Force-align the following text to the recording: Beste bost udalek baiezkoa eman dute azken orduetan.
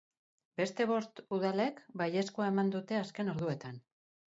Beste 0.61 0.87
bost 0.91 1.21
udalek 1.37 1.77
baiezkoa 2.03 2.49
eman 2.55 2.75
dute 2.79 3.01
azken 3.03 3.33
orduetan. 3.37 3.81